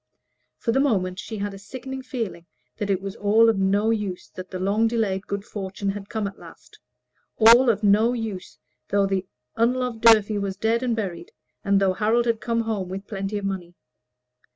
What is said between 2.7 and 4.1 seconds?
that it was of no